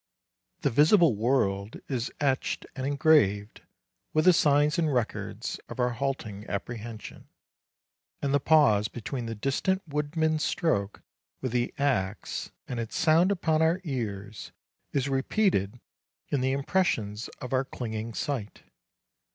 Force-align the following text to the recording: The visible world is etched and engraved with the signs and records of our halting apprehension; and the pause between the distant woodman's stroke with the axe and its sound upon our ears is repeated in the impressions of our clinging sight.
The 0.61 0.71
visible 0.71 1.15
world 1.15 1.79
is 1.87 2.11
etched 2.19 2.65
and 2.75 2.87
engraved 2.87 3.61
with 4.13 4.25
the 4.25 4.33
signs 4.33 4.79
and 4.79 4.91
records 4.91 5.59
of 5.69 5.79
our 5.79 5.91
halting 5.91 6.47
apprehension; 6.49 7.27
and 8.19 8.33
the 8.33 8.39
pause 8.39 8.87
between 8.87 9.27
the 9.27 9.35
distant 9.35 9.87
woodman's 9.87 10.43
stroke 10.43 11.03
with 11.39 11.51
the 11.51 11.71
axe 11.77 12.49
and 12.67 12.79
its 12.79 12.95
sound 12.95 13.31
upon 13.31 13.61
our 13.61 13.79
ears 13.83 14.51
is 14.91 15.07
repeated 15.07 15.79
in 16.29 16.41
the 16.41 16.51
impressions 16.51 17.27
of 17.39 17.53
our 17.53 17.63
clinging 17.63 18.15
sight. 18.15 18.63